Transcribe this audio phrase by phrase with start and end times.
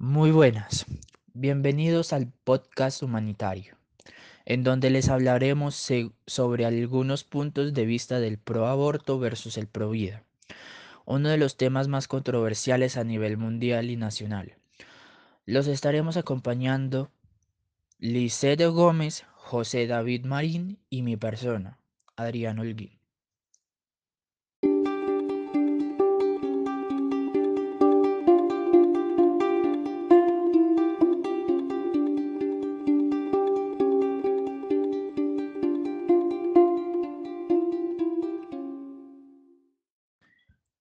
[0.00, 0.86] Muy buenas,
[1.34, 3.74] bienvenidos al podcast humanitario,
[4.44, 5.88] en donde les hablaremos
[6.24, 10.22] sobre algunos puntos de vista del pro aborto versus el pro vida,
[11.04, 14.54] uno de los temas más controversiales a nivel mundial y nacional.
[15.46, 17.10] Los estaremos acompañando
[17.98, 21.80] Licedo Gómez, José David Marín y mi persona,
[22.14, 22.97] Adrián Holguín.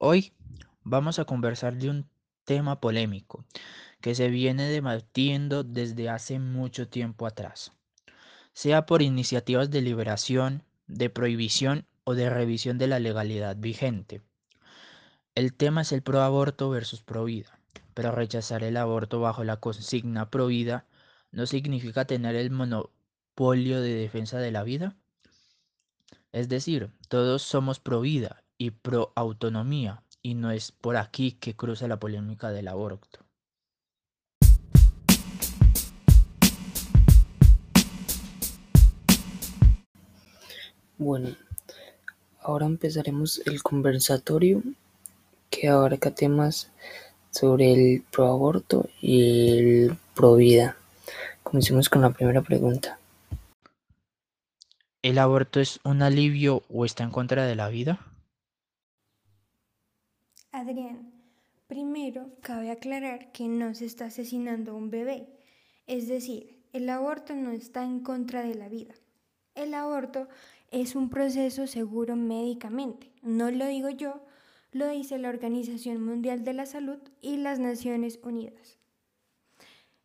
[0.09, 0.31] Hoy
[0.85, 2.09] vamos a conversar de un
[2.45, 3.43] tema polémico
[3.99, 7.73] que se viene debatiendo desde hace mucho tiempo atrás,
[8.53, 14.21] sea por iniciativas de liberación, de prohibición o de revisión de la legalidad vigente.
[15.35, 17.59] El tema es el pro aborto versus pro vida,
[17.93, 20.85] pero rechazar el aborto bajo la consigna pro vida
[21.31, 24.95] no significa tener el monopolio de defensa de la vida.
[26.31, 31.55] Es decir, todos somos pro vida y pro autonomía, y no es por aquí que
[31.55, 33.19] cruza la polémica del aborto.
[40.97, 41.35] Bueno,
[42.41, 44.63] ahora empezaremos el conversatorio
[45.51, 46.71] que abarca temas
[47.29, 50.75] sobre el pro aborto y el pro vida.
[51.43, 52.97] Comencemos con la primera pregunta.
[55.03, 57.99] ¿El aborto es un alivio o está en contra de la vida?
[60.51, 61.11] Adrián,
[61.67, 65.27] primero cabe aclarar que no se está asesinando a un bebé,
[65.85, 68.95] es decir, el aborto no está en contra de la vida.
[69.55, 70.27] El aborto
[70.71, 74.21] es un proceso seguro médicamente, no lo digo yo,
[74.71, 78.77] lo dice la Organización Mundial de la Salud y las Naciones Unidas.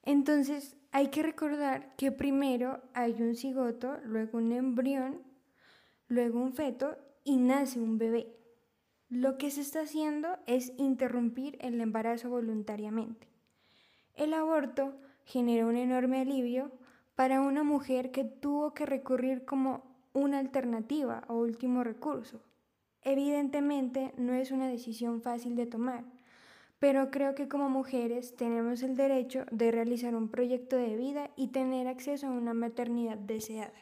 [0.03, 5.23] Entonces, hay que recordar que primero hay un cigoto, luego un embrión,
[6.09, 8.42] luego un feto y nace un bebé.
[9.13, 13.29] Lo que se está haciendo es interrumpir el embarazo voluntariamente.
[14.15, 14.95] El aborto
[15.27, 16.73] genera un enorme alivio
[17.15, 19.83] para una mujer que tuvo que recurrir como
[20.15, 22.41] una alternativa o último recurso.
[23.03, 26.05] Evidentemente no es una decisión fácil de tomar,
[26.79, 31.49] pero creo que como mujeres tenemos el derecho de realizar un proyecto de vida y
[31.49, 33.75] tener acceso a una maternidad deseada.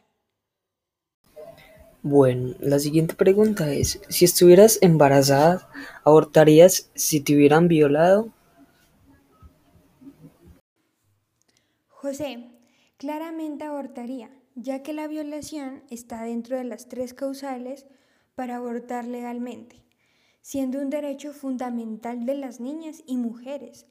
[2.02, 5.68] Bueno, la siguiente pregunta es, si estuvieras embarazada,
[6.02, 8.32] ¿abortarías si te hubieran violado?
[11.88, 12.52] José,
[12.96, 17.86] claramente abortaría, ya que la violación está dentro de las tres causales
[18.34, 19.84] para abortar legalmente,
[20.40, 23.84] siendo un derecho fundamental de las niñas y mujeres,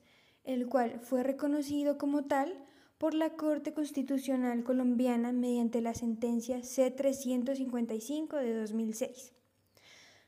[0.44, 2.66] el cual fue reconocido como tal
[3.00, 9.32] por la Corte Constitucional Colombiana mediante la sentencia C-355 de 2006.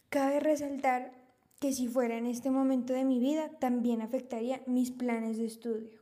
[0.10, 1.12] Cabe resaltar
[1.60, 6.00] que si fuera en este momento de mi vida también afectaría mis planes de estudio.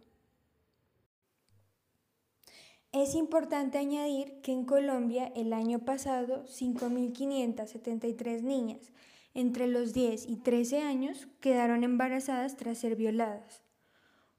[2.92, 8.92] Es importante añadir que en Colombia el año pasado 5.573 niñas
[9.34, 13.64] entre los 10 y 13 años quedaron embarazadas tras ser violadas.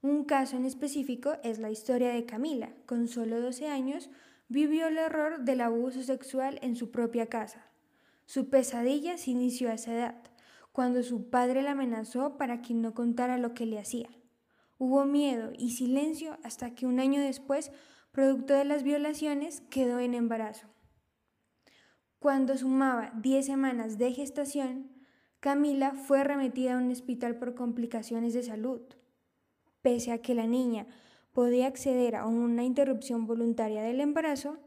[0.03, 2.73] Un caso en específico es la historia de Camila.
[2.87, 4.09] Con solo 12 años
[4.49, 7.67] vivió el horror del abuso sexual en su propia casa.
[8.25, 10.15] Su pesadilla se inició a esa edad,
[10.71, 14.09] cuando su padre la amenazó para que no contara lo que le hacía.
[14.79, 17.71] Hubo miedo y silencio hasta que un año después,
[18.11, 20.65] producto de las violaciones, quedó en embarazo.
[22.17, 24.91] Cuando sumaba 10 semanas de gestación,
[25.39, 28.81] Camila fue remetida a un hospital por complicaciones de salud.
[29.81, 30.85] Pese a que la niña
[31.33, 34.59] podía acceder a una interrupción voluntaria del embarazo,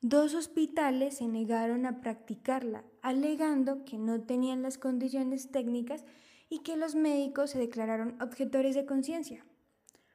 [0.00, 6.04] dos hospitales se negaron a practicarla, alegando que no tenían las condiciones técnicas
[6.48, 9.44] y que los médicos se declararon objetores de conciencia.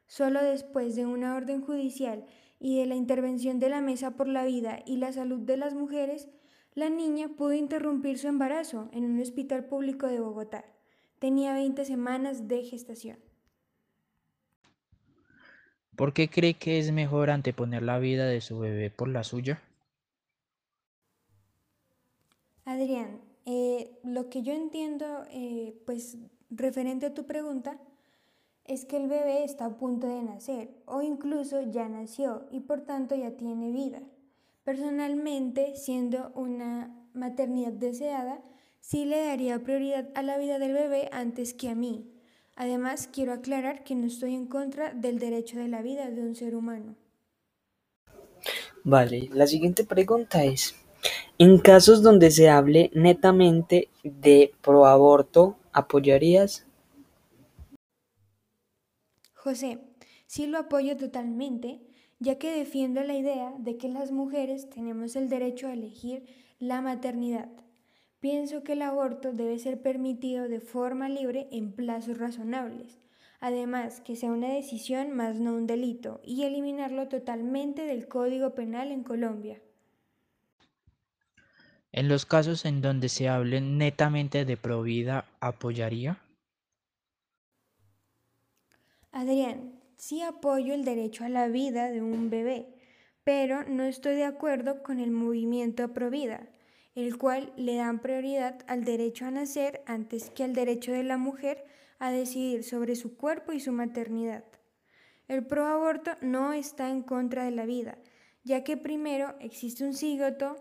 [0.08, 2.26] Solo después de una orden judicial
[2.60, 5.74] y de la intervención de la Mesa por la Vida y la Salud de las
[5.74, 6.28] Mujeres,
[6.74, 10.66] la niña pudo interrumpir su embarazo en un hospital público de Bogotá.
[11.20, 13.31] Tenía 20 semanas de gestación.
[15.96, 19.62] ¿Por qué cree que es mejor anteponer la vida de su bebé por la suya?
[22.66, 26.18] Adrián, eh, lo que yo entiendo, eh, pues
[26.50, 27.78] referente a tu pregunta,
[28.66, 32.82] es que el bebé está a punto de nacer o incluso ya nació y por
[32.82, 34.02] tanto ya tiene vida.
[34.64, 38.42] Personalmente, siendo una maternidad deseada,
[38.80, 42.11] sí le daría prioridad a la vida del bebé antes que a mí,
[42.62, 46.36] Además, quiero aclarar que no estoy en contra del derecho de la vida de un
[46.36, 46.96] ser humano.
[48.84, 50.76] Vale, la siguiente pregunta es,
[51.40, 56.68] en casos donde se hable netamente de proaborto, ¿apoyarías?
[59.34, 59.80] José,
[60.28, 61.82] sí lo apoyo totalmente,
[62.20, 66.28] ya que defiendo la idea de que las mujeres tenemos el derecho a elegir
[66.60, 67.50] la maternidad.
[68.22, 73.00] Pienso que el aborto debe ser permitido de forma libre en plazos razonables.
[73.40, 78.92] Además, que sea una decisión más no un delito y eliminarlo totalmente del Código Penal
[78.92, 79.60] en Colombia.
[81.92, 86.22] En los casos en donde se hable netamente de provida, ¿apoyaría?
[89.12, 92.68] Adrián, sí apoyo el derecho a la vida de un bebé,
[93.24, 96.51] pero no estoy de acuerdo con el movimiento Provida
[96.96, 101.18] el cual le dan prioridad al derecho a nacer antes que al derecho de la
[101.18, 101.64] mujer
[102.00, 104.44] a decidir sobre su cuerpo y su maternidad.
[105.28, 107.98] El proaborto no está en contra de la vida,
[108.44, 110.56] ya que primero existe un cigoto,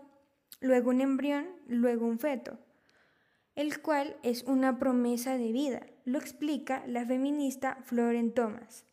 [0.61, 2.59] luego un embrión, luego un feto,
[3.55, 8.85] el cual es una promesa de vida, lo explica la feminista Floren Thomas.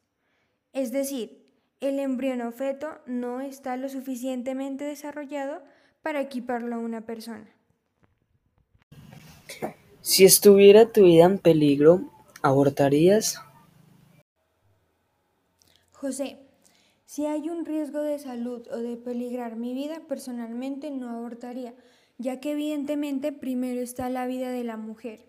[0.72, 1.46] Es decir,
[1.80, 5.62] el embrión o feto no está lo suficientemente desarrollado
[6.02, 7.48] para equiparlo a una persona.
[10.00, 12.00] Si estuviera tu vida en peligro,
[12.42, 13.40] ¿abortarías?
[15.92, 16.38] José,
[17.04, 21.74] si hay un riesgo de salud o de peligrar mi vida, personalmente no abortaría,
[22.16, 25.26] ya que evidentemente primero está la vida de la mujer.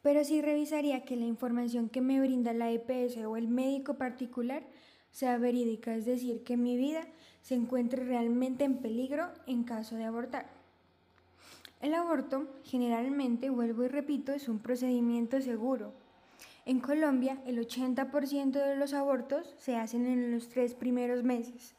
[0.00, 4.64] Pero sí revisaría que la información que me brinda la EPS o el médico particular
[5.12, 7.06] sea verídica, es decir, que mi vida
[7.42, 10.46] se encuentre realmente en peligro en caso de abortar.
[11.80, 15.92] El aborto, generalmente, vuelvo y repito, es un procedimiento seguro.
[16.64, 21.74] En Colombia, el 80% de los abortos se hacen en los tres primeros meses.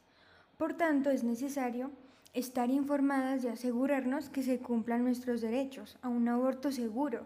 [0.58, 1.92] Por tanto, es necesario
[2.34, 7.26] estar informadas y asegurarnos que se cumplan nuestros derechos a un aborto seguro.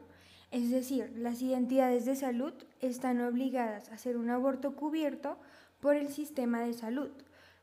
[0.52, 5.38] Es decir, las identidades de salud están obligadas a hacer un aborto cubierto
[5.80, 7.10] por el sistema de salud,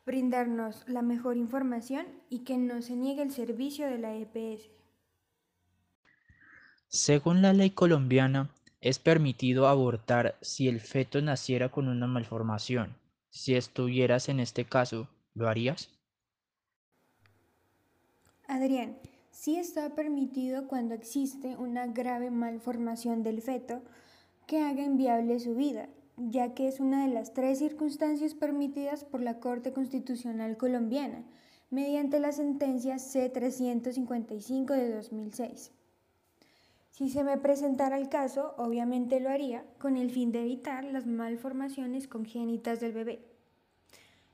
[0.06, 4.70] brindarnos la mejor información y que no se niegue el servicio de la EPS.
[6.88, 8.50] Según la ley colombiana,
[8.80, 12.94] es permitido abortar si el feto naciera con una malformación.
[13.30, 15.88] Si estuvieras en este caso, ¿lo harías?
[18.46, 18.98] Adrián,
[19.30, 23.82] sí está permitido cuando existe una grave malformación del feto
[24.46, 29.20] que haga inviable su vida, ya que es una de las tres circunstancias permitidas por
[29.20, 31.24] la Corte Constitucional colombiana,
[31.70, 35.72] mediante la sentencia C-355 de 2006.
[36.90, 41.06] Si se me presentara el caso, obviamente lo haría con el fin de evitar las
[41.06, 43.24] malformaciones congénitas del bebé.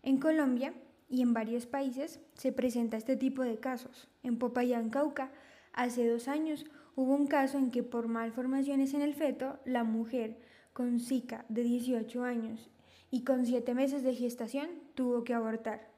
[0.02, 0.74] En Colombia
[1.08, 4.08] y en varios países se presenta este tipo de casos.
[4.22, 5.30] En Popayán, Cauca,
[5.72, 6.66] hace dos años
[6.96, 10.38] hubo un caso en que por malformaciones en el feto, la mujer
[10.72, 12.70] con Zika de 18 años
[13.10, 15.88] y con 7 meses de gestación tuvo que abortar.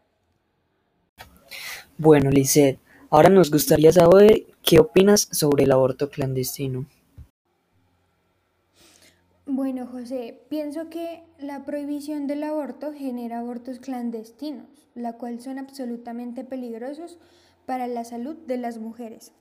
[1.99, 2.81] Bueno, Lisette,
[3.11, 6.87] ahora nos gustaría saber qué opinas sobre el aborto clandestino.
[9.45, 16.45] Bueno, José, pienso que la prohibición del aborto genera abortos clandestinos, la cual son absolutamente
[16.45, 17.19] peligrosos
[17.67, 19.33] para la salud de las mujeres.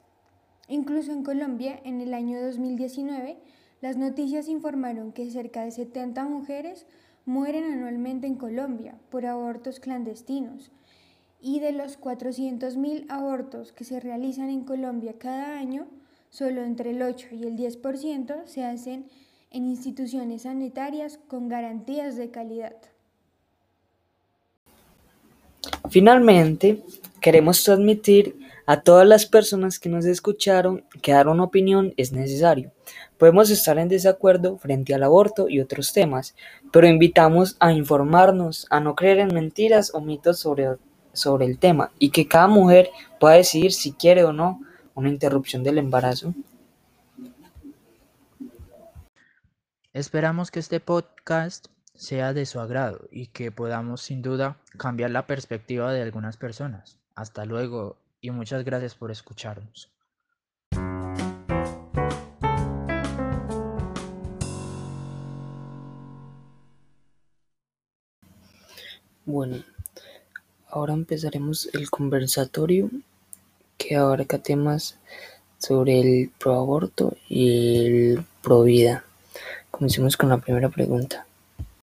[0.67, 3.37] Incluso en Colombia, en el año 2019,
[3.81, 6.85] las noticias informaron que cerca de 70 mujeres
[7.25, 10.71] mueren anualmente en Colombia por abortos clandestinos
[11.41, 15.87] y de los 400.000 abortos que se realizan en Colombia cada año,
[16.29, 19.05] solo entre el 8 y el 10% se hacen
[19.49, 22.75] en instituciones sanitarias con garantías de calidad.
[25.89, 26.83] Finalmente,
[27.21, 32.71] queremos transmitir a todas las personas que nos escucharon que dar una opinión es necesario.
[33.17, 36.35] Podemos estar en desacuerdo frente al aborto y otros temas,
[36.71, 40.77] pero invitamos a informarnos, a no creer en mentiras o mitos sobre,
[41.13, 44.59] sobre el tema y que cada mujer pueda decidir si quiere o no
[44.95, 46.33] una interrupción del embarazo.
[49.93, 55.27] Esperamos que este podcast sea de su agrado y que podamos sin duda cambiar la
[55.27, 57.00] perspectiva de algunas personas.
[57.15, 59.91] Hasta luego y muchas gracias por escucharnos.
[69.25, 69.63] Bueno,
[70.67, 72.89] ahora empezaremos el conversatorio
[73.77, 74.97] que abarca temas
[75.57, 79.03] sobre el proaborto y el provida.
[79.69, 81.25] Comencemos con la primera pregunta.